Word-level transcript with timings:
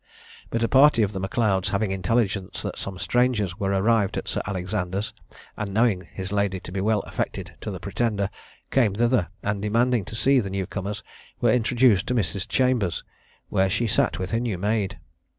But 0.49 0.63
a 0.63 0.67
party 0.67 1.03
of 1.03 1.13
the 1.13 1.19
M'Leods, 1.19 1.69
having 1.69 1.91
intelligence 1.91 2.63
that 2.63 2.79
some 2.79 2.97
strangers 2.97 3.59
were 3.59 3.69
arrived 3.69 4.17
at 4.17 4.27
Sir 4.27 4.41
Alexander's, 4.47 5.13
and 5.55 5.75
knowing 5.75 6.07
his 6.11 6.31
lady 6.31 6.59
to 6.61 6.71
be 6.71 6.81
well 6.81 7.01
affected 7.01 7.53
to 7.61 7.69
the 7.69 7.79
Pretender, 7.79 8.31
came 8.71 8.95
thither, 8.95 9.27
and 9.43 9.61
demanding 9.61 10.03
to 10.05 10.15
see 10.15 10.39
the 10.39 10.49
new 10.49 10.65
comers, 10.65 11.03
were 11.39 11.51
introduced 11.53 12.07
to 12.07 12.15
Miss's 12.15 12.47
chamber, 12.47 12.89
where 13.49 13.69
she 13.69 13.85
sat 13.85 14.17
with 14.17 14.31
her 14.31 14.39
new 14.39 14.57
maid. 14.57 14.97